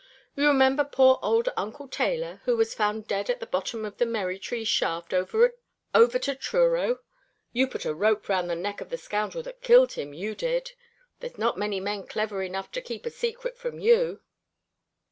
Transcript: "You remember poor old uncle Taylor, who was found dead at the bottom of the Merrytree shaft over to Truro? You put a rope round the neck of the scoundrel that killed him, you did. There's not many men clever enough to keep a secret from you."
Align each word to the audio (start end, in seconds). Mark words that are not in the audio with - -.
"You 0.35 0.47
remember 0.47 0.83
poor 0.83 1.19
old 1.21 1.49
uncle 1.55 1.87
Taylor, 1.87 2.41
who 2.45 2.57
was 2.57 2.73
found 2.73 3.07
dead 3.07 3.29
at 3.29 3.39
the 3.39 3.45
bottom 3.45 3.85
of 3.85 3.97
the 3.97 4.07
Merrytree 4.07 4.65
shaft 4.65 5.13
over 5.13 5.53
to 5.93 6.35
Truro? 6.35 7.01
You 7.53 7.67
put 7.67 7.85
a 7.85 7.93
rope 7.93 8.27
round 8.27 8.49
the 8.49 8.55
neck 8.55 8.81
of 8.81 8.89
the 8.89 8.97
scoundrel 8.97 9.43
that 9.43 9.61
killed 9.61 9.91
him, 9.91 10.11
you 10.11 10.33
did. 10.33 10.71
There's 11.19 11.37
not 11.37 11.59
many 11.59 11.79
men 11.79 12.07
clever 12.07 12.41
enough 12.41 12.71
to 12.71 12.81
keep 12.81 13.05
a 13.05 13.11
secret 13.11 13.59
from 13.59 13.77
you." 13.77 14.21